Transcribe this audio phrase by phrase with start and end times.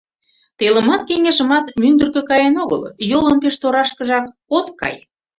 [0.59, 4.25] Телымат, кеҥежымат мӱндыркӧ каен огыл, йолын пеш торашкыжак
[4.57, 4.95] от кай!